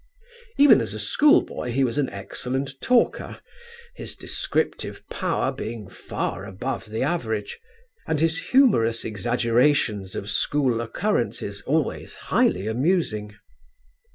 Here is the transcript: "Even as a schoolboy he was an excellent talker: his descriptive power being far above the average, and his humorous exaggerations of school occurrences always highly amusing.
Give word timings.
"Even 0.57 0.81
as 0.81 0.95
a 0.95 0.99
schoolboy 0.99 1.69
he 1.69 1.83
was 1.83 1.99
an 1.99 2.09
excellent 2.09 2.73
talker: 2.81 3.39
his 3.93 4.15
descriptive 4.15 5.07
power 5.11 5.51
being 5.51 5.87
far 5.87 6.43
above 6.43 6.89
the 6.89 7.03
average, 7.03 7.59
and 8.07 8.19
his 8.19 8.49
humorous 8.49 9.05
exaggerations 9.05 10.15
of 10.15 10.27
school 10.31 10.81
occurrences 10.81 11.61
always 11.67 12.15
highly 12.15 12.65
amusing. 12.65 13.35